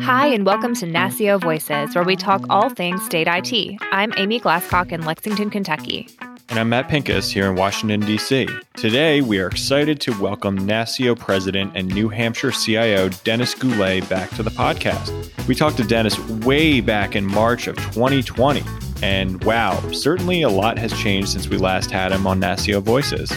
[0.00, 3.80] Hi, and welcome to NASCIO Voices, where we talk all things state IT.
[3.90, 6.08] I'm Amy Glasscock in Lexington, Kentucky.
[6.50, 8.46] And I'm Matt Pincus here in Washington, D.C.
[8.74, 14.30] Today, we are excited to welcome NASCIO President and New Hampshire CIO Dennis Goulet back
[14.30, 15.10] to the podcast.
[15.48, 18.62] We talked to Dennis way back in March of 2020,
[19.02, 23.32] and wow, certainly a lot has changed since we last had him on NASCIO Voices.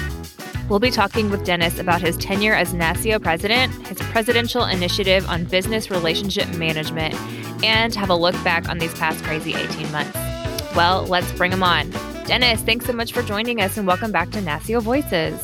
[0.70, 5.44] We'll be talking with Dennis about his tenure as NASCIO president, his presidential initiative on
[5.44, 7.16] business relationship management,
[7.64, 10.18] and have a look back on these past crazy 18 months.
[10.74, 11.92] Well, let's bring him on.
[12.26, 15.38] Dennis, thanks so much for joining us and welcome back to NASCIO Voices.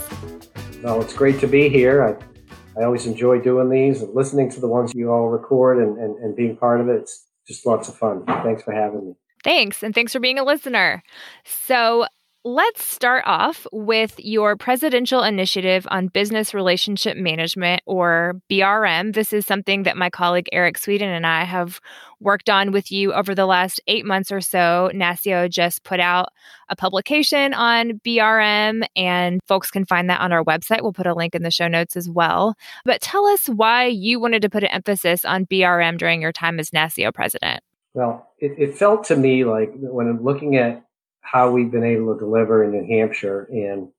[0.82, 2.02] Well, it's great to be here.
[2.02, 5.98] I, I always enjoy doing these and listening to the ones you all record and,
[5.98, 7.02] and, and being part of it.
[7.02, 8.26] It's just lots of fun.
[8.26, 9.16] Thanks for having me.
[9.44, 9.84] Thanks.
[9.84, 11.04] And thanks for being a listener.
[11.44, 12.06] So,
[12.46, 19.14] Let's start off with your presidential initiative on business relationship management or BRM.
[19.14, 21.82] This is something that my colleague Eric Sweden and I have
[22.22, 24.90] worked on with you over the last eight months or so.
[24.96, 26.30] NASCIO just put out
[26.70, 30.82] a publication on BRM, and folks can find that on our website.
[30.82, 32.56] We'll put a link in the show notes as well.
[32.86, 36.58] But tell us why you wanted to put an emphasis on BRM during your time
[36.58, 37.62] as NASCIO president.
[37.94, 40.86] Well, it, it felt to me like when I'm looking at
[41.22, 43.90] how we've been able to deliver in New Hampshire and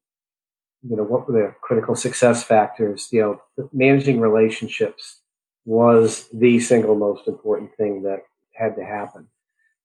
[0.89, 5.21] you know what were the critical success factors you know managing relationships
[5.65, 9.27] was the single most important thing that had to happen.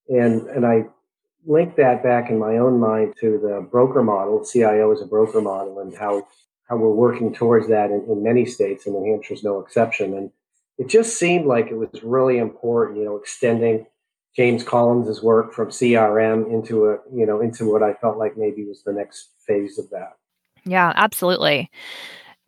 [0.10, 0.86] And and i
[1.48, 4.44] linked that back in my own mind to the broker model.
[4.44, 6.28] Cio is a broker model and how
[6.68, 10.16] how we're working towards that in, in many states and new hampshire is no exception.
[10.16, 10.32] And
[10.80, 13.86] it just seemed like it was really important you know extending
[14.36, 18.66] James Collins' work from CRM into a you know into what I felt like maybe
[18.66, 20.14] was the next phase of that.
[20.66, 21.70] Yeah, absolutely.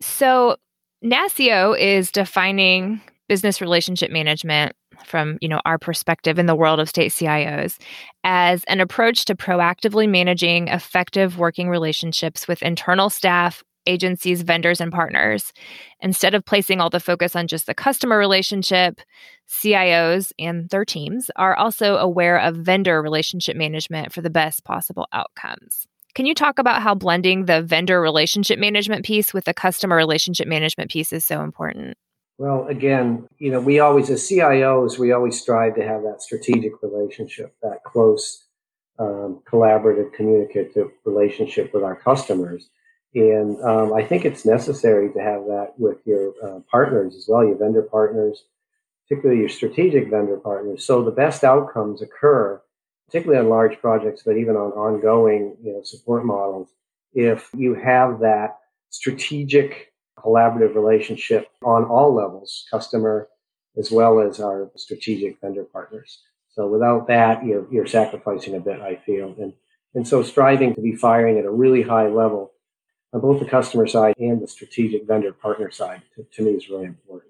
[0.00, 0.56] So
[1.04, 6.88] NASCIO is defining business relationship management from you know our perspective in the world of
[6.88, 7.78] state CIOs
[8.24, 14.92] as an approach to proactively managing effective working relationships with internal staff agencies, vendors, and
[14.92, 15.52] partners.
[16.00, 19.00] Instead of placing all the focus on just the customer relationship,
[19.48, 25.06] CIOs and their teams are also aware of vendor relationship management for the best possible
[25.12, 25.86] outcomes.
[26.14, 30.48] Can you talk about how blending the vendor relationship management piece with the customer relationship
[30.48, 31.96] management piece is so important?
[32.38, 36.82] Well, again, you know, we always, as CIOs, we always strive to have that strategic
[36.82, 38.44] relationship, that close,
[38.98, 42.68] um, collaborative, communicative relationship with our customers.
[43.14, 47.44] And um, I think it's necessary to have that with your uh, partners as well,
[47.44, 48.44] your vendor partners,
[49.08, 50.84] particularly your strategic vendor partners.
[50.84, 52.60] So the best outcomes occur,
[53.06, 56.68] particularly on large projects, but even on ongoing you know, support models,
[57.14, 58.58] if you have that
[58.90, 63.28] strategic collaborative relationship on all levels, customer
[63.78, 66.20] as well as our strategic vendor partners.
[66.50, 69.34] So without that, you're, you're sacrificing a bit, I feel.
[69.40, 69.52] And,
[69.94, 72.52] and so striving to be firing at a really high level
[73.12, 76.68] on both the customer side and the strategic vendor partner side to, to me is
[76.68, 77.27] really important.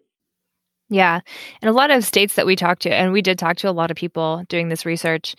[0.91, 1.21] Yeah.
[1.61, 3.73] And a lot of states that we talked to, and we did talk to a
[3.73, 5.35] lot of people doing this research,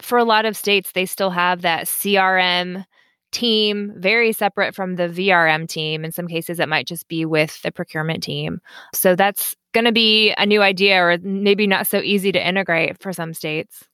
[0.00, 2.84] for a lot of states, they still have that CRM
[3.32, 6.04] team very separate from the VRM team.
[6.04, 8.60] In some cases, it might just be with the procurement team.
[8.94, 13.00] So that's going to be a new idea or maybe not so easy to integrate
[13.00, 13.84] for some states.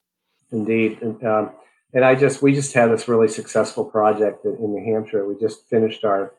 [0.51, 1.03] Indeed.
[1.03, 1.51] And, um,
[1.93, 5.27] and I just we just had this really successful project in, in New Hampshire.
[5.27, 6.33] We just finished our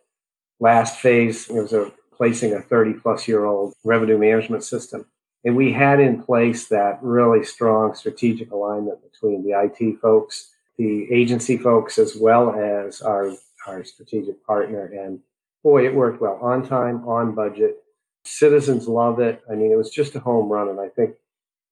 [0.60, 1.50] last phase.
[1.50, 5.06] It was a placing a 30 plus year old revenue management system.
[5.46, 11.08] And we had in place that really strong strategic alignment between the IT folks, the
[11.14, 13.32] agency folks, as well as our,
[13.68, 14.86] our strategic partner.
[14.86, 15.20] And
[15.64, 17.78] boy, it worked well on time, on budget.
[18.26, 19.42] Citizens love it.
[19.50, 20.70] I mean, it was just a home run.
[20.70, 21.16] And I think,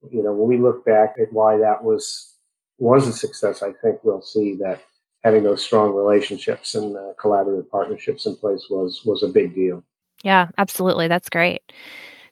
[0.10, 2.32] you know, when we look back at why that was
[2.78, 4.82] was a success, I think we'll see that
[5.24, 9.84] having those strong relationships and uh, collaborative partnerships in place was was a big deal.
[10.26, 11.08] Yeah, absolutely.
[11.08, 11.62] That's great.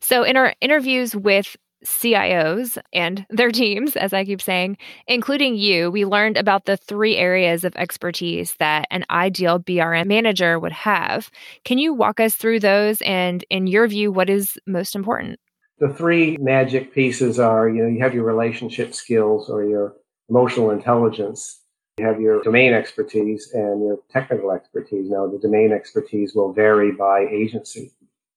[0.02, 1.56] So in our interviews with
[1.86, 7.16] CIOs and their teams, as I keep saying, including you, we learned about the three
[7.18, 11.30] areas of expertise that an ideal BRM manager would have.
[11.66, 15.40] Can you walk us through those and, in your view, what is most important?
[15.78, 19.94] The three magic pieces are you know, you have your relationship skills or your
[20.30, 21.60] emotional intelligence.
[21.98, 25.12] You have your domain expertise and your technical expertise.
[25.12, 27.92] Now, the domain expertise will vary by agency,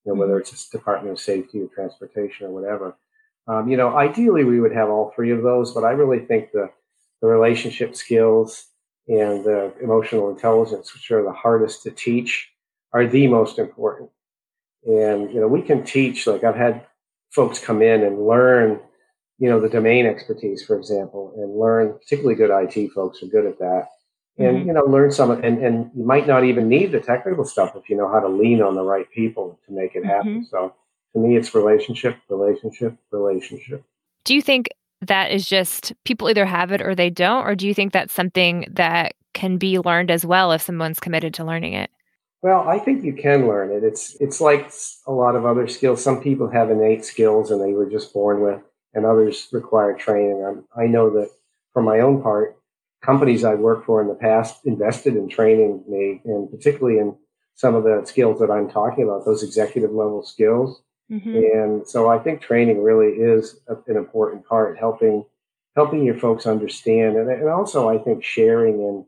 [0.05, 2.95] you know, whether it's a Department of Safety or Transportation or whatever.
[3.47, 6.51] Um, you know, ideally we would have all three of those, but I really think
[6.51, 6.69] the,
[7.21, 8.67] the relationship skills
[9.07, 12.51] and the emotional intelligence, which are the hardest to teach,
[12.93, 14.11] are the most important.
[14.85, 16.85] And, you know, we can teach, like I've had
[17.31, 18.79] folks come in and learn,
[19.39, 23.45] you know, the domain expertise, for example, and learn, particularly good IT folks are good
[23.45, 23.89] at that.
[24.39, 24.67] And, mm-hmm.
[24.67, 27.89] you know, learn some, and, and you might not even need the technical stuff if
[27.89, 30.41] you know how to lean on the right people to make it happen.
[30.41, 30.49] Mm-hmm.
[30.49, 30.75] So
[31.13, 33.83] to me, it's relationship, relationship, relationship.
[34.25, 34.69] Do you think
[35.01, 37.45] that is just people either have it or they don't?
[37.45, 41.33] Or do you think that's something that can be learned as well if someone's committed
[41.35, 41.89] to learning it?
[42.41, 43.83] Well, I think you can learn it.
[43.83, 44.71] It's it's like
[45.07, 46.03] a lot of other skills.
[46.03, 48.61] Some people have innate skills and they were just born with,
[48.97, 50.43] and others require training.
[50.43, 51.29] I'm, I know that
[51.71, 52.57] for my own part,
[53.05, 57.15] companies I've worked for in the past invested in training me, and particularly in
[57.53, 60.81] some of the skills that I'm talking about, those executive level skills.
[61.11, 61.35] Mm-hmm.
[61.35, 65.23] And so I think training really is a, an important part, helping
[65.75, 69.05] helping your folks understand, and, and also I think sharing and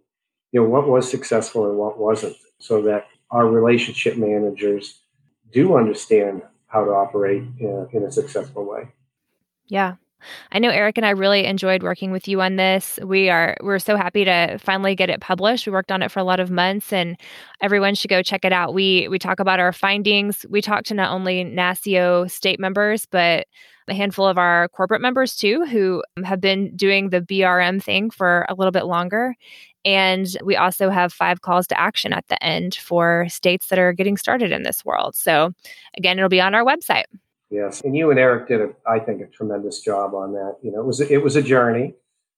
[0.52, 5.02] you know what was successful and what wasn't, so that our relationship managers
[5.52, 8.88] do understand how to operate in a, in a successful way.
[9.70, 9.96] Yeah.
[10.52, 13.00] I know Eric and I really enjoyed working with you on this.
[13.04, 15.66] We are we're so happy to finally get it published.
[15.66, 17.18] We worked on it for a lot of months and
[17.62, 18.74] everyone should go check it out.
[18.74, 20.46] We we talk about our findings.
[20.50, 23.48] We talk to not only NASCIO state members, but
[23.90, 28.46] a handful of our corporate members too who have been doing the BRM thing for
[28.50, 29.36] a little bit longer.
[29.86, 33.94] And we also have five calls to action at the end for states that are
[33.94, 35.16] getting started in this world.
[35.16, 35.52] So,
[35.98, 37.06] again, it'll be on our website.
[37.50, 40.58] Yes, and you and Eric did, a, I think, a tremendous job on that.
[40.62, 41.96] You know, it was it was a journey.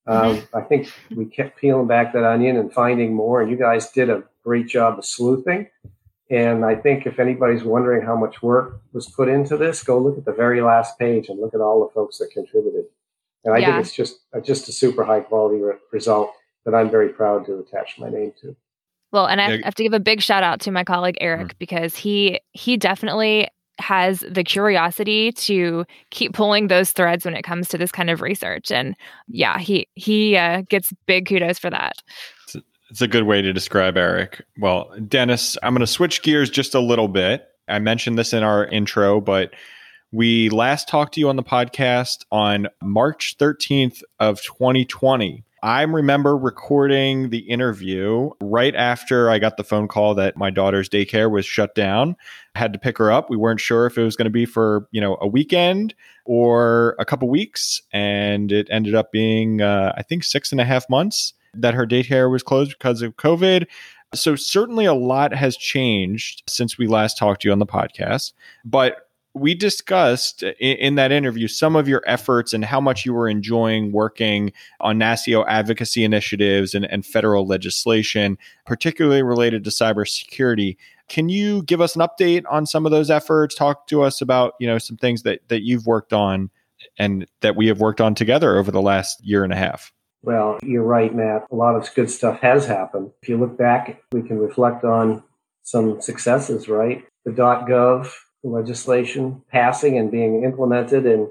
[0.07, 0.57] Um, mm-hmm.
[0.57, 4.09] I think we kept peeling back that onion and finding more, and you guys did
[4.09, 5.67] a great job of sleuthing.
[6.29, 10.17] And I think if anybody's wondering how much work was put into this, go look
[10.17, 12.85] at the very last page and look at all the folks that contributed.
[13.43, 13.73] And I yeah.
[13.73, 16.31] think it's just just a super high quality re- result
[16.65, 18.55] that I'm very proud to attach my name to.
[19.11, 21.57] Well, and I have to give a big shout out to my colleague Eric mm-hmm.
[21.59, 23.49] because he he definitely
[23.81, 28.21] has the curiosity to keep pulling those threads when it comes to this kind of
[28.21, 28.71] research.
[28.71, 28.95] And
[29.27, 31.93] yeah he he uh, gets big kudos for that.
[32.45, 34.43] It's a, it's a good way to describe eric.
[34.57, 37.47] Well dennis i'm going to switch gears just a little bit.
[37.67, 39.53] I mentioned this in our intro but
[40.13, 46.35] we last talked to you on the podcast on march 13th of 2020 I remember
[46.35, 51.45] recording the interview right after I got the phone call that my daughter's daycare was
[51.45, 52.15] shut down.
[52.55, 53.29] I had to pick her up.
[53.29, 55.93] We weren't sure if it was going to be for, you know, a weekend
[56.25, 57.79] or a couple weeks.
[57.93, 61.85] And it ended up being, uh, I think, six and a half months that her
[61.85, 63.67] daycare was closed because of COVID.
[64.15, 68.33] So, certainly a lot has changed since we last talked to you on the podcast.
[68.65, 73.29] But we discussed in, that interview some of your efforts and how much you were
[73.29, 74.51] enjoying working
[74.81, 80.75] on NASCIO advocacy initiatives and, and federal legislation, particularly related to cybersecurity.
[81.07, 83.55] Can you give us an update on some of those efforts?
[83.55, 86.49] Talk to us about you know some things that that you've worked on
[86.97, 89.93] and that we have worked on together over the last year and a half.
[90.23, 91.47] Well, you're right, Matt.
[91.51, 93.11] A lot of good stuff has happened.
[93.23, 95.23] If you look back, we can reflect on
[95.63, 97.03] some successes, right?
[97.25, 98.11] The .gov
[98.43, 101.29] legislation passing and being implemented in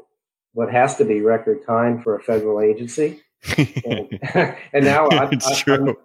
[0.53, 3.21] what has to be record time for a federal agency.
[3.57, 4.19] and,
[4.73, 5.31] and, now I'm,
[5.67, 5.97] I'm,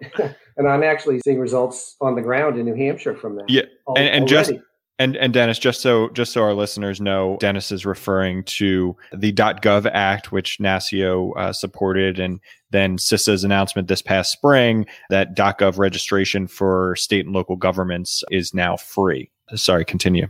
[0.58, 3.50] and I'm actually seeing results on the ground in New Hampshire from that.
[3.50, 3.64] Yeah,
[3.96, 4.54] and, and just
[4.98, 9.34] and and Dennis, just so just so our listeners know, Dennis is referring to the
[9.34, 12.40] .gov Act, which NASCIO uh, supported, and
[12.72, 18.54] then CISA's announcement this past spring that .gov registration for state and local governments is
[18.54, 19.30] now free.
[19.56, 20.30] Sorry, continue.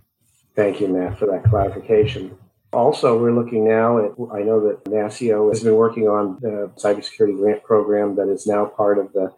[0.56, 2.38] Thank you, Matt, for that clarification.
[2.72, 7.38] Also, we're looking now at, I know that NASCIO has been working on the cybersecurity
[7.38, 9.34] grant program that is now part of the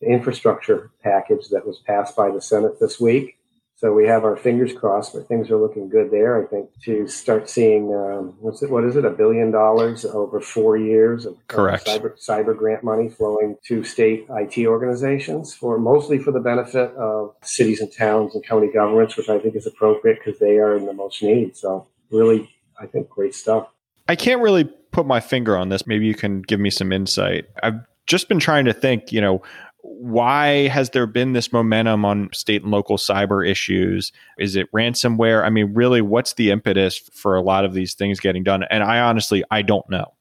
[0.00, 3.36] infrastructure package that was passed by the Senate this week.
[3.80, 6.44] So we have our fingers crossed, but things are looking good there.
[6.44, 8.68] I think to start seeing um, what's it?
[8.68, 9.06] What is it?
[9.06, 13.82] A billion dollars over four years of correct uh, cyber, cyber grant money flowing to
[13.82, 19.16] state IT organizations for mostly for the benefit of cities and towns and county governments,
[19.16, 21.56] which I think is appropriate because they are in the most need.
[21.56, 23.68] So really, I think great stuff.
[24.08, 25.86] I can't really put my finger on this.
[25.86, 27.46] Maybe you can give me some insight.
[27.62, 29.10] I've just been trying to think.
[29.10, 29.42] You know
[29.82, 34.12] why has there been this momentum on state and local cyber issues?
[34.38, 35.44] Is it ransomware?
[35.44, 38.64] I mean, really, what's the impetus for a lot of these things getting done?
[38.70, 40.14] And I honestly, I don't know.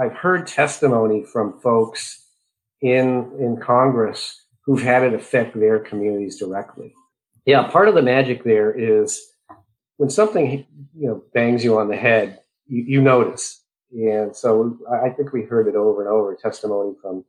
[0.00, 2.24] I've heard testimony from folks
[2.80, 6.94] in in Congress who've had it affect their communities directly.
[7.46, 9.20] Yeah, part of the magic there is
[9.96, 10.66] when something
[10.96, 13.60] you know bangs you on the head, you, you notice.
[13.92, 17.24] And so I think we heard it over and over testimony from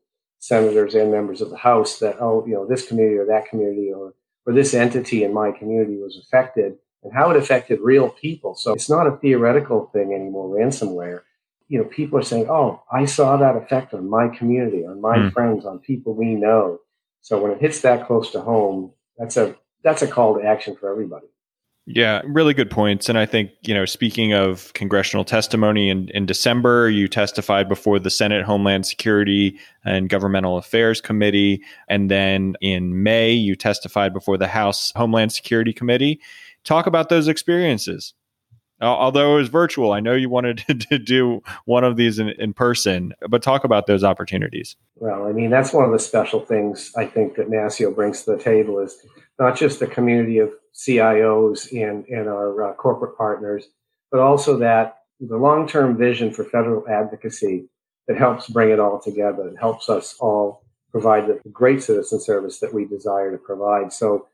[0.45, 3.91] senators and members of the House that, oh, you know, this community or that community
[3.91, 4.13] or,
[4.45, 6.77] or this entity in my community was affected.
[7.03, 8.53] and how it affected real people.
[8.55, 11.21] So it's not a theoretical thing anymore, ransomware.
[11.67, 15.17] You know, people are saying, oh, I saw that effect on my community, on my
[15.17, 15.33] mm.
[15.33, 16.79] friends, on people we know.
[17.21, 20.75] So when it hits that close to home, that's a that's a call to action
[20.75, 21.27] for everybody.
[21.87, 23.09] Yeah, really good points.
[23.09, 27.99] And I think, you know, speaking of congressional testimony in, in December, you testified before
[27.99, 31.61] the Senate Homeland Security and Governmental Affairs Committee.
[31.87, 36.19] And then in May, you testified before the House Homeland Security Committee.
[36.63, 38.15] Talk about those experiences.
[38.81, 40.57] Although it was virtual, I know you wanted
[40.89, 44.75] to do one of these in, in person, but talk about those opportunities.
[44.95, 48.35] Well, I mean, that's one of the special things I think that NASCIO brings to
[48.35, 48.97] the table is
[49.39, 53.67] not just the community of CIOs and, and our uh, corporate partners,
[54.11, 57.65] but also that the long term vision for federal advocacy
[58.07, 62.59] that helps bring it all together and helps us all provide the great citizen service
[62.59, 63.91] that we desire to provide.
[63.91, 64.27] So,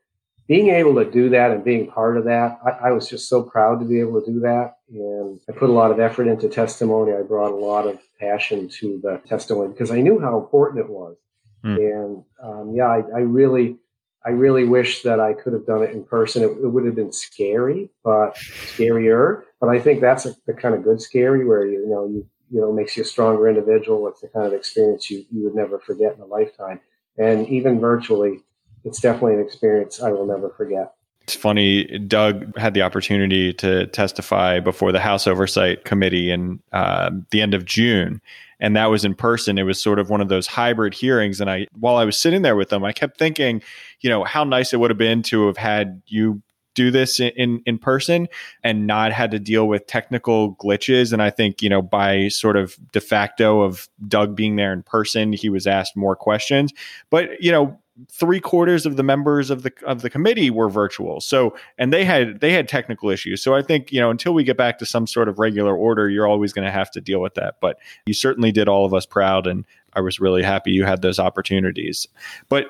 [0.48, 3.44] being able to do that and being part of that, I, I, was just so
[3.44, 4.78] proud to be able to do that.
[4.90, 7.12] And I put a lot of effort into testimony.
[7.12, 10.90] I brought a lot of passion to the testimony because I knew how important it
[10.90, 11.16] was.
[11.64, 11.76] Mm.
[11.76, 13.78] And um, yeah, I, I really
[14.24, 16.42] I really wish that I could have done it in person.
[16.42, 19.42] It, it would have been scary, but scarier.
[19.60, 22.60] But I think that's a, the kind of good scary where you know you you
[22.60, 24.06] know makes you a stronger individual.
[24.08, 26.80] It's the kind of experience you you would never forget in a lifetime.
[27.18, 28.40] And even virtually,
[28.84, 30.94] it's definitely an experience I will never forget.
[31.32, 31.84] It's funny.
[31.98, 37.54] Doug had the opportunity to testify before the House Oversight Committee in uh, the end
[37.54, 38.20] of June,
[38.60, 39.56] and that was in person.
[39.56, 41.40] It was sort of one of those hybrid hearings.
[41.40, 43.62] And I, while I was sitting there with them, I kept thinking,
[44.02, 46.42] you know, how nice it would have been to have had you
[46.74, 48.28] do this in, in person
[48.62, 51.14] and not had to deal with technical glitches.
[51.14, 54.82] And I think, you know, by sort of de facto of Doug being there in
[54.82, 56.72] person, he was asked more questions.
[57.08, 57.78] But, you know,
[58.10, 61.20] three quarters of the members of the of the committee were virtual.
[61.20, 63.42] So and they had they had technical issues.
[63.42, 66.08] So I think you know until we get back to some sort of regular order,
[66.08, 67.56] you're always going to have to deal with that.
[67.60, 71.02] But you certainly did all of us proud, and I was really happy you had
[71.02, 72.06] those opportunities.
[72.48, 72.66] But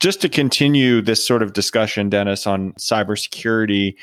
[0.00, 3.96] just to continue this sort of discussion, Dennis, on cybersecurity,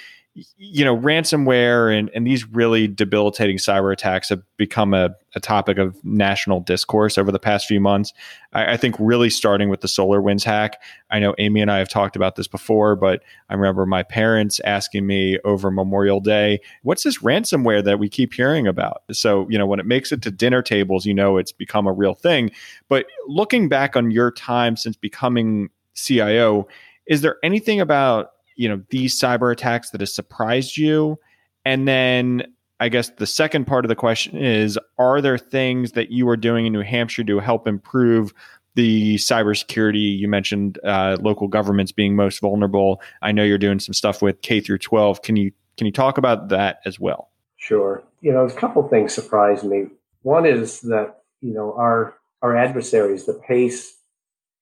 [0.57, 5.77] you know, ransomware and, and these really debilitating cyber attacks have become a, a topic
[5.77, 8.13] of national discourse over the past few months.
[8.51, 10.81] I, I, think really starting with the SolarWinds hack.
[11.11, 14.59] I know Amy and I have talked about this before, but I remember my parents
[14.61, 19.03] asking me over Memorial Day, what's this ransomware that we keep hearing about?
[19.11, 21.93] So, you know, when it makes it to dinner tables, you know, it's become a
[21.93, 22.49] real thing.
[22.89, 26.67] But looking back on your time since becoming CIO,
[27.05, 31.19] is there anything about you know these cyber attacks that has surprised you.
[31.65, 32.43] And then
[32.79, 36.35] i guess the second part of the question is are there things that you are
[36.35, 38.33] doing in new hampshire to help improve
[38.75, 40.17] the cybersecurity?
[40.17, 43.01] You mentioned uh, local governments being most vulnerable.
[43.21, 46.17] I know you're doing some stuff with k through 12 can you can you talk
[46.17, 47.29] about that as well?
[47.57, 48.03] Sure.
[48.21, 49.85] You know a couple things surprised me.
[50.21, 53.97] One is that you know our our adversaries the pace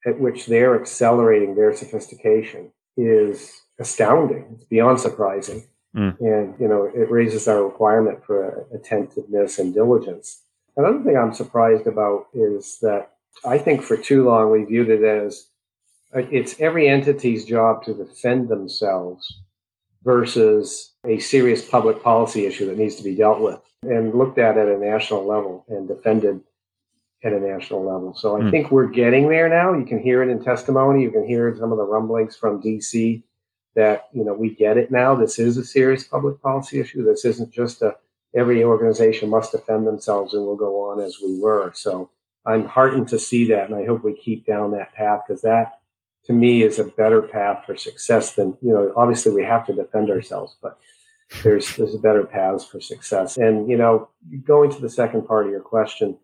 [0.06, 4.46] at which they're accelerating their sophistication is astounding.
[4.54, 5.64] It's beyond surprising.
[5.96, 6.20] Mm.
[6.22, 10.44] And, you know, it raises our requirement for attentiveness and diligence.
[10.78, 13.12] Another thing I'm surprised about is that
[13.46, 15.48] I think for too long we viewed it as
[16.16, 19.42] uh, it's every entity's job to defend themselves
[20.04, 24.58] versus a serious public policy issue that needs to be dealt with and looked at
[24.58, 26.42] at a national level and defended
[27.24, 28.14] at a national level.
[28.16, 28.52] So I mm.
[28.52, 29.74] think we're getting there now.
[29.74, 31.04] You can hear it in testimony.
[31.04, 33.24] You can hear some of the rumblings from DC
[33.75, 35.16] that you know we get it now.
[35.16, 37.04] This is a serious public policy issue.
[37.04, 37.96] This isn't just a
[38.36, 41.72] every organization must defend themselves and we'll go on as we were.
[41.75, 42.10] So
[42.46, 45.80] I'm heartened to see that, and I hope we keep down that path because that,
[46.25, 48.92] to me, is a better path for success than you know.
[48.96, 50.80] Obviously, we have to defend ourselves, but
[51.44, 53.38] there's there's better paths for success.
[53.38, 54.10] And you know,
[54.44, 56.18] going to the second part of your question,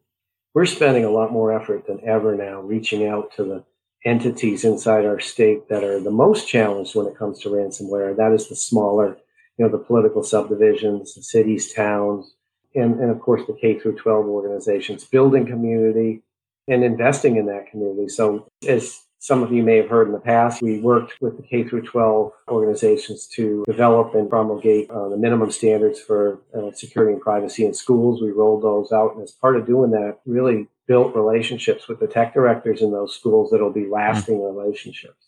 [0.53, 3.63] we're spending a lot more effort than ever now, reaching out to the
[4.05, 8.15] entities inside our state that are the most challenged when it comes to ransomware.
[8.15, 9.17] That is the smaller,
[9.57, 12.33] you know, the political subdivisions, the cities, towns,
[12.75, 16.21] and, and of course the K through 12 organizations, building community
[16.67, 18.09] and investing in that community.
[18.09, 21.43] So as some of you may have heard in the past, we worked with the
[21.43, 27.13] K through 12 organizations to develop and promulgate uh, the minimum standards for uh, security
[27.13, 28.21] and privacy in schools.
[28.21, 32.07] We rolled those out, and as part of doing that, really built relationships with the
[32.07, 34.57] tech directors in those schools that'll be lasting mm-hmm.
[34.57, 35.27] relationships.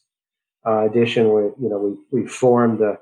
[0.66, 3.00] Uh, additionally, you know, we we formed a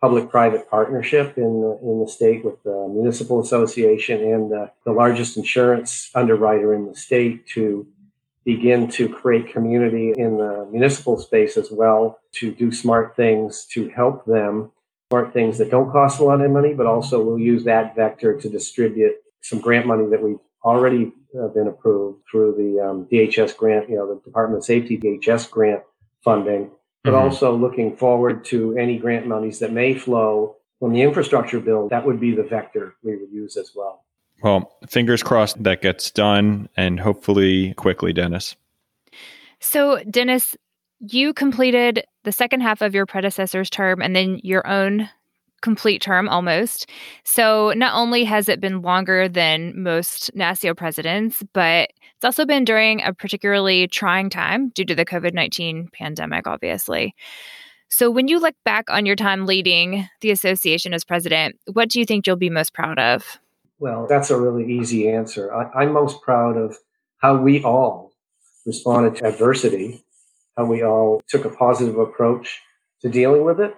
[0.00, 5.36] public-private partnership in the, in the state with the municipal association and the, the largest
[5.36, 7.86] insurance underwriter in the state to
[8.44, 13.88] begin to create community in the municipal space as well to do smart things to
[13.90, 14.72] help them
[15.12, 18.40] smart things that don't cost a lot of money, but also we'll use that vector
[18.40, 23.56] to distribute some grant money that we've already uh, been approved through the um, DHS
[23.56, 25.82] grant, you know, the Department of Safety DHS grant
[26.22, 26.70] funding,
[27.02, 27.22] but mm-hmm.
[27.22, 31.88] also looking forward to any grant monies that may flow from the infrastructure bill.
[31.88, 34.04] That would be the vector we would use as well.
[34.42, 38.56] Well, fingers crossed that gets done and hopefully quickly, Dennis.
[39.60, 40.56] So, Dennis,
[40.98, 45.08] you completed the second half of your predecessor's term and then your own
[45.62, 46.90] complete term almost.
[47.24, 52.64] So not only has it been longer than most NASCIO presidents, but it's also been
[52.64, 57.14] during a particularly trying time due to the COVID 19 pandemic, obviously.
[57.88, 61.98] So when you look back on your time leading the association as president, what do
[61.98, 63.38] you think you'll be most proud of?
[63.78, 65.52] Well, that's a really easy answer.
[65.54, 66.76] I, I'm most proud of
[67.18, 68.12] how we all
[68.66, 70.04] responded to adversity
[70.56, 72.60] how we all took a positive approach
[73.00, 73.74] to dealing with it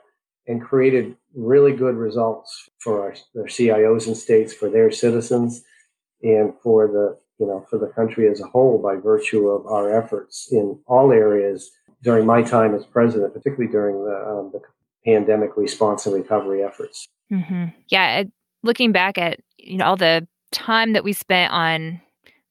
[0.47, 5.63] and created really good results for our, their CIOs and states, for their citizens,
[6.23, 9.97] and for the you know for the country as a whole by virtue of our
[9.97, 11.71] efforts in all areas
[12.03, 14.61] during my time as president, particularly during the, um, the
[15.05, 17.09] pandemic response and recovery efforts.
[17.33, 17.67] Mm-hmm.
[17.89, 18.25] Yeah,
[18.63, 22.01] looking back at you know all the time that we spent on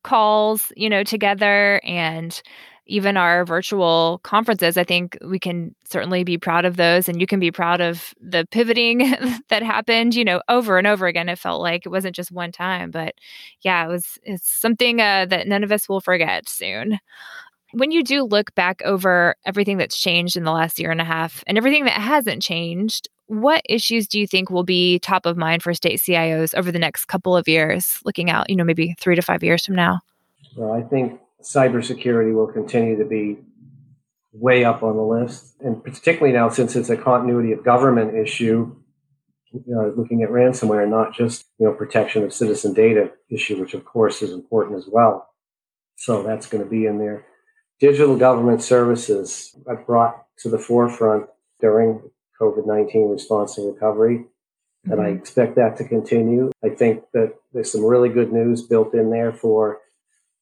[0.04, 2.42] calls, you know, together and
[2.86, 7.08] even our virtual conferences, I think we can certainly be proud of those.
[7.08, 9.16] And you can be proud of the pivoting
[9.50, 11.30] that happened, you know, over and over again.
[11.30, 13.16] It felt like it wasn't just one time, but
[13.62, 17.00] yeah, it was, it's something uh, that none of us will forget soon.
[17.72, 21.06] When you do look back over everything that's changed in the last year and a
[21.06, 25.38] half and everything that hasn't changed, what issues do you think will be top of
[25.38, 28.94] mind for state CIOs over the next couple of years, looking out, you know, maybe
[29.00, 30.02] three to five years from now?
[30.56, 33.38] Well, I think cybersecurity will continue to be
[34.34, 35.56] way up on the list.
[35.62, 38.76] And particularly now, since it's a continuity of government issue,
[39.54, 43.76] you know, looking at ransomware, not just you know protection of citizen data issue, which
[43.76, 45.30] of course is important as well.
[45.96, 47.26] So that's going to be in there.
[47.80, 51.28] Digital government services I brought to the forefront
[51.62, 52.02] during
[52.42, 54.92] COVID nineteen response and recovery, mm-hmm.
[54.92, 55.20] and I mm-hmm.
[55.20, 56.50] expect that to continue.
[56.64, 59.80] I think that there's some really good news built in there for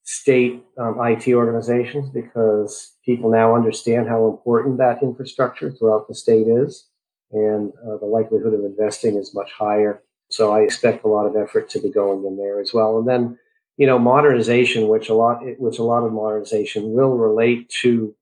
[0.04, 6.48] state um, IT organizations because people now understand how important that infrastructure throughout the state
[6.48, 6.88] is,
[7.32, 10.02] and uh, the likelihood of investing is much higher.
[10.30, 12.98] So I expect a lot of effort to be going in there as well.
[12.98, 13.38] And then,
[13.78, 18.16] you know, modernization, which a lot, which a lot of modernization will relate to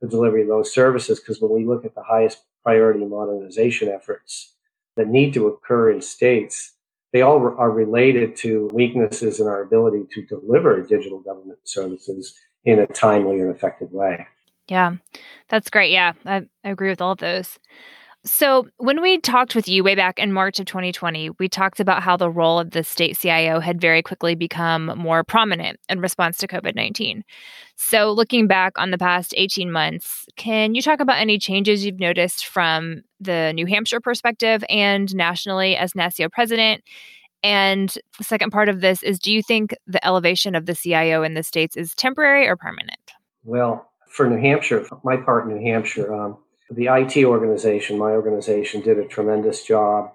[0.00, 4.54] the delivery of those services, because when we look at the highest priority modernization efforts
[4.96, 6.75] that need to occur in states,
[7.16, 12.80] they all are related to weaknesses in our ability to deliver digital government services in
[12.80, 14.26] a timely and effective way.
[14.68, 14.96] Yeah,
[15.48, 15.92] that's great.
[15.92, 17.58] Yeah, I, I agree with all of those.
[18.26, 22.02] So, when we talked with you way back in March of 2020, we talked about
[22.02, 26.36] how the role of the state CIO had very quickly become more prominent in response
[26.38, 27.22] to COVID 19.
[27.76, 32.00] So, looking back on the past 18 months, can you talk about any changes you've
[32.00, 36.82] noticed from the New Hampshire perspective and nationally as NASCIO president?
[37.44, 41.22] And the second part of this is do you think the elevation of the CIO
[41.22, 43.12] in the states is temporary or permanent?
[43.44, 46.38] Well, for New Hampshire, my part New Hampshire, um,
[46.70, 50.12] the IT organization, my organization, did a tremendous job,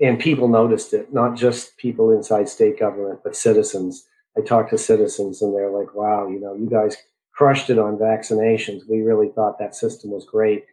[0.00, 1.12] and people noticed it.
[1.12, 4.06] Not just people inside state government, but citizens.
[4.36, 6.96] I talked to citizens, and they're like, "Wow, you know, you guys
[7.32, 8.88] crushed it on vaccinations.
[8.88, 10.64] We really thought that system was great."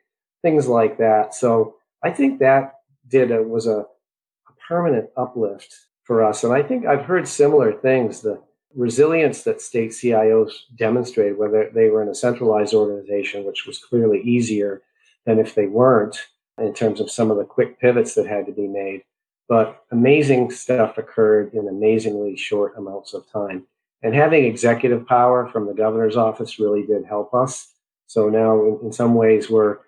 [0.42, 1.34] Things like that.
[1.34, 2.76] So I think that
[3.08, 7.74] did a, was a, a permanent uplift for us, and I think I've heard similar
[7.74, 8.22] things.
[8.22, 8.42] The
[8.76, 14.22] resilience that state CIOs demonstrated, whether they were in a centralized organization, which was clearly
[14.22, 14.84] easier
[15.28, 16.18] than if they weren't
[16.58, 19.04] in terms of some of the quick pivots that had to be made.
[19.48, 23.68] But amazing stuff occurred in amazingly short amounts of time.
[24.02, 27.74] And having executive power from the governor's office really did help us.
[28.08, 29.80] So now, in, in some ways, we're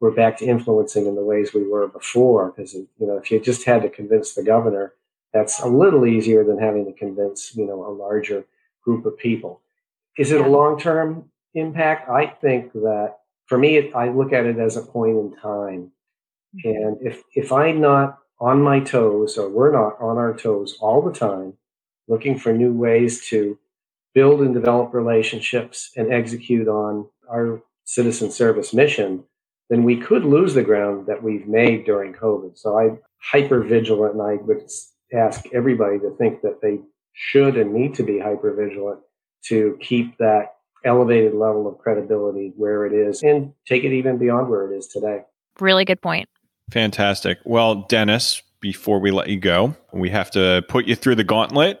[0.00, 2.50] we're back to influencing in the ways we were before.
[2.50, 4.94] Because you know, if you just had to convince the governor,
[5.32, 8.44] that's a little easier than having to convince you know a larger
[8.82, 9.60] group of people.
[10.16, 12.08] Is it a long term impact?
[12.08, 15.92] I think that for me, I look at it as a point in time.
[16.64, 21.02] And if, if I'm not on my toes or we're not on our toes all
[21.02, 21.54] the time,
[22.08, 23.58] looking for new ways to
[24.14, 29.24] build and develop relationships and execute on our citizen service mission,
[29.70, 32.58] then we could lose the ground that we've made during COVID.
[32.58, 34.70] So I'm hyper vigilant and I would
[35.14, 36.80] ask everybody to think that they
[37.12, 39.00] should and need to be hyper vigilant
[39.46, 40.55] to keep that
[40.86, 44.86] elevated level of credibility where it is and take it even beyond where it is
[44.86, 45.20] today.
[45.60, 46.28] Really good point.
[46.70, 47.38] Fantastic.
[47.44, 51.80] Well, Dennis, before we let you go, we have to put you through the gauntlet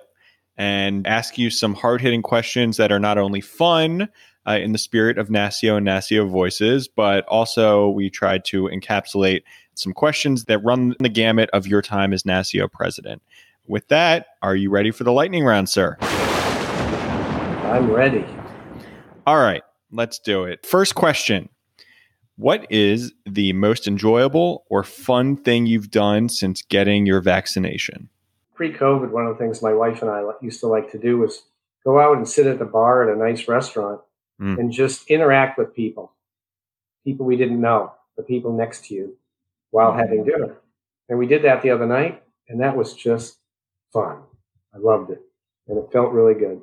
[0.56, 4.08] and ask you some hard hitting questions that are not only fun
[4.46, 9.42] uh, in the spirit of NASCIO and NASCIO voices, but also we tried to encapsulate
[9.74, 13.22] some questions that run the gamut of your time as NASCIO president.
[13.66, 15.96] With that, are you ready for the lightning round, sir?
[16.00, 18.24] I'm ready.
[19.26, 20.64] All right, let's do it.
[20.64, 21.48] First question
[22.36, 28.08] What is the most enjoyable or fun thing you've done since getting your vaccination?
[28.54, 31.18] Pre COVID, one of the things my wife and I used to like to do
[31.18, 31.42] was
[31.84, 34.00] go out and sit at the bar at a nice restaurant
[34.40, 34.58] mm.
[34.58, 36.12] and just interact with people,
[37.04, 39.16] people we didn't know, the people next to you
[39.70, 39.98] while mm.
[39.98, 40.56] having dinner.
[41.08, 43.38] And we did that the other night, and that was just
[43.92, 44.18] fun.
[44.72, 45.20] I loved it,
[45.66, 46.60] and it felt really good.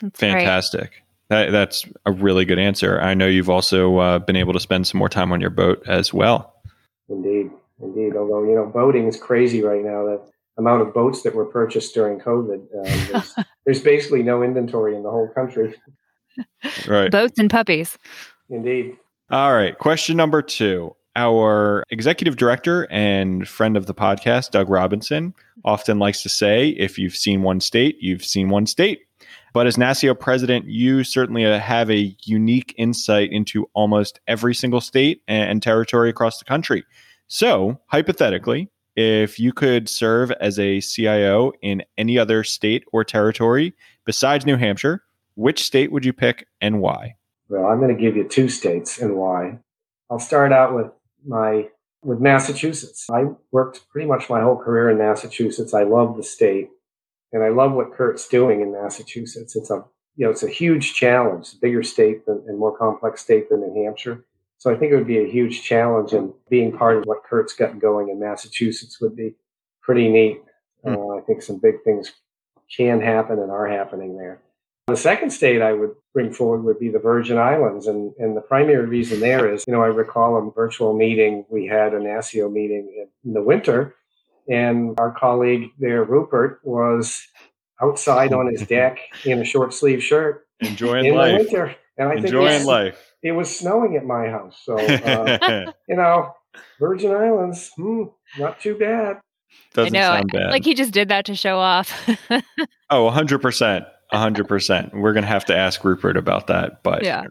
[0.00, 1.02] That's Fantastic.
[1.32, 3.00] That, that's a really good answer.
[3.00, 5.82] I know you've also uh, been able to spend some more time on your boat
[5.86, 6.54] as well.
[7.08, 7.50] Indeed,
[7.82, 8.14] indeed.
[8.14, 10.04] Although you know, boating is crazy right now.
[10.04, 10.20] The
[10.58, 15.02] amount of boats that were purchased during COVID, um, there's, there's basically no inventory in
[15.02, 15.74] the whole country.
[16.86, 17.10] Right.
[17.10, 17.96] Boats and puppies.
[18.50, 18.98] Indeed.
[19.30, 19.78] All right.
[19.78, 20.94] Question number two.
[21.16, 26.98] Our executive director and friend of the podcast, Doug Robinson, often likes to say if
[26.98, 29.00] you've seen one state, you've seen one state.
[29.52, 34.80] But as NASCIO president, you certainly uh, have a unique insight into almost every single
[34.80, 36.84] state and territory across the country.
[37.28, 43.74] So, hypothetically, if you could serve as a CIO in any other state or territory
[44.04, 45.02] besides New Hampshire,
[45.34, 47.16] which state would you pick and why?
[47.48, 49.58] Well, I'm going to give you two states and why.
[50.10, 50.90] I'll start out with
[51.26, 51.68] my
[52.02, 53.06] with Massachusetts.
[53.10, 55.72] I worked pretty much my whole career in Massachusetts.
[55.72, 56.68] I love the state,
[57.32, 59.56] and I love what Curt's doing in Massachusetts.
[59.56, 59.84] It's a
[60.16, 63.84] you know it's a huge challenge, bigger state than, and more complex state than New
[63.84, 64.24] Hampshire.
[64.58, 67.54] So I think it would be a huge challenge, and being part of what Curt's
[67.54, 69.34] got going in Massachusetts would be
[69.80, 70.40] pretty neat.
[70.84, 70.96] Mm.
[70.96, 72.12] Uh, I think some big things
[72.74, 74.40] can happen and are happening there.
[74.88, 77.86] The second state I would bring forward would be the Virgin Islands.
[77.86, 81.44] And, and the primary reason there is, you know, I recall a virtual meeting.
[81.48, 83.94] We had a NASCIO meeting in the winter,
[84.48, 87.26] and our colleague there, Rupert, was
[87.80, 90.46] outside on his deck in a short sleeve shirt.
[90.60, 91.32] Enjoying in life.
[91.32, 91.76] the winter.
[91.98, 93.12] And I Enjoying think it was, life.
[93.22, 94.60] It was snowing at my house.
[94.64, 96.32] So, uh, you know,
[96.78, 98.04] Virgin Islands, hmm,
[98.38, 99.20] not too bad.
[99.74, 100.14] Doesn't I know.
[100.14, 100.50] sound bad.
[100.50, 101.92] Like he just did that to show off.
[102.90, 103.86] oh, 100%
[104.18, 104.92] hundred percent.
[104.94, 107.24] We're gonna have to ask Rupert about that, but yeah,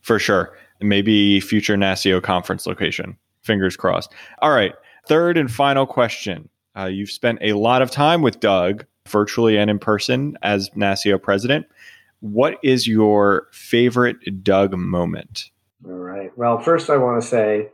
[0.00, 0.56] for sure.
[0.80, 3.16] Maybe future NASCIO conference location.
[3.42, 4.12] Fingers crossed.
[4.40, 4.72] All right.
[5.06, 6.48] Third and final question.
[6.76, 11.20] Uh, you've spent a lot of time with Doug, virtually and in person, as NASCIO
[11.20, 11.66] president.
[12.20, 15.50] What is your favorite Doug moment?
[15.84, 16.30] All right.
[16.36, 17.70] Well, first, I want to say,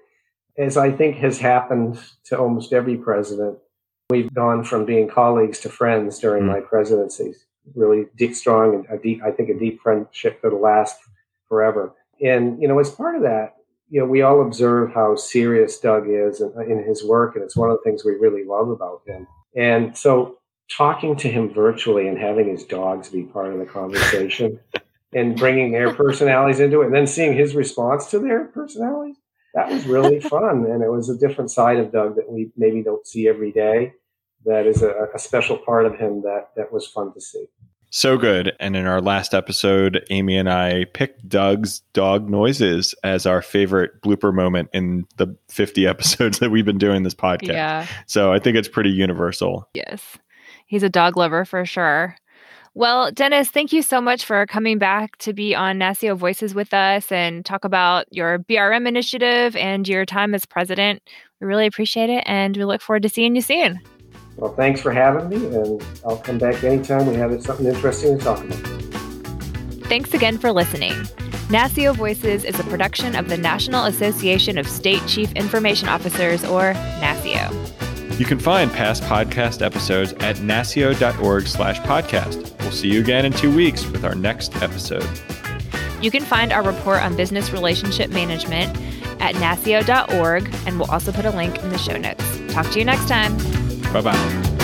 [0.57, 3.59] as I think has happened to almost every president,
[4.09, 6.49] we've gone from being colleagues to friends during mm.
[6.49, 10.99] my presidencies really deep, strong, and a deep, I think, a deep friendship that'll last
[11.49, 11.93] forever.
[12.23, 13.56] And you know, as part of that,
[13.89, 17.57] you know, we all observe how serious Doug is in, in his work, and it's
[17.57, 19.27] one of the things we really love about him.
[19.57, 20.39] And so,
[20.77, 24.59] talking to him virtually and having his dogs be part of the conversation
[25.15, 29.17] and bringing their personalities into it, and then seeing his response to their personalities,
[29.55, 30.67] that was really fun.
[30.67, 33.93] And it was a different side of Doug that we maybe don't see every day
[34.45, 37.47] that is a, a special part of him that that was fun to see.
[37.97, 38.55] So good.
[38.61, 44.03] And in our last episode, Amy and I picked Doug's dog noises as our favorite
[44.03, 47.55] blooper moment in the 50 episodes that we've been doing this podcast.
[47.55, 47.87] Yeah.
[48.05, 49.67] So I think it's pretty universal.
[49.73, 50.19] Yes.
[50.67, 52.17] He's a dog lover for sure.
[52.75, 56.75] Well, Dennis, thank you so much for coming back to be on NASCIO Voices with
[56.75, 61.01] us and talk about your BRM initiative and your time as president.
[61.41, 63.81] We really appreciate it and we look forward to seeing you soon.
[64.37, 68.25] Well, thanks for having me, and I'll come back anytime we have something interesting to
[68.25, 68.59] talk about.
[69.87, 70.93] Thanks again for listening.
[71.49, 76.75] NASCIO Voices is a production of the National Association of State Chief Information Officers, or
[76.75, 78.19] NASCIO.
[78.19, 82.59] You can find past podcast episodes at nascio.org slash podcast.
[82.61, 85.09] We'll see you again in two weeks with our next episode.
[86.03, 88.77] You can find our report on business relationship management
[89.21, 92.25] at nascio.org, and we'll also put a link in the show notes.
[92.53, 93.37] Talk to you next time.
[93.97, 94.56] 拜拜。